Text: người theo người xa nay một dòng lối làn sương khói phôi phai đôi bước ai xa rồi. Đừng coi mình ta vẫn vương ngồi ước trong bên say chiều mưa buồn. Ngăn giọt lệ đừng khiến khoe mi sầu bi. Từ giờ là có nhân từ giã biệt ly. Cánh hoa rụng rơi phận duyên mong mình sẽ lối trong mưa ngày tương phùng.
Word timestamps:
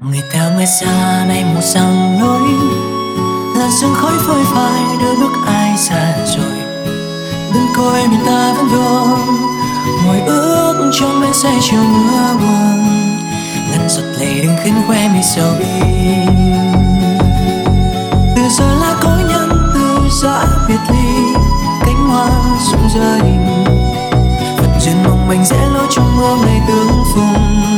người 0.00 0.22
theo 0.32 0.52
người 0.56 0.66
xa 0.66 1.24
nay 1.28 1.44
một 1.54 1.60
dòng 1.62 2.20
lối 2.20 2.50
làn 3.56 3.70
sương 3.80 3.94
khói 3.94 4.12
phôi 4.18 4.44
phai 4.44 4.82
đôi 5.02 5.16
bước 5.16 5.32
ai 5.46 5.78
xa 5.78 6.16
rồi. 6.26 6.58
Đừng 7.54 7.66
coi 7.76 8.08
mình 8.08 8.20
ta 8.26 8.54
vẫn 8.56 8.68
vương 8.68 9.36
ngồi 10.06 10.20
ước 10.20 10.90
trong 11.00 11.20
bên 11.20 11.32
say 11.32 11.58
chiều 11.60 11.80
mưa 11.80 12.34
buồn. 12.40 12.84
Ngăn 13.70 13.88
giọt 13.88 14.02
lệ 14.18 14.40
đừng 14.42 14.56
khiến 14.64 14.74
khoe 14.86 15.08
mi 15.08 15.22
sầu 15.22 15.52
bi. 15.58 15.66
Từ 18.36 18.42
giờ 18.50 18.74
là 18.80 18.96
có 19.02 19.10
nhân 19.28 19.72
từ 19.74 20.08
giã 20.22 20.44
biệt 20.68 20.80
ly. 20.88 21.34
Cánh 21.80 22.08
hoa 22.08 22.26
rụng 22.70 22.88
rơi 22.94 23.20
phận 24.58 24.80
duyên 24.80 24.96
mong 25.04 25.28
mình 25.28 25.44
sẽ 25.44 25.66
lối 25.74 25.86
trong 25.90 26.16
mưa 26.16 26.36
ngày 26.46 26.60
tương 26.68 27.04
phùng. 27.14 27.73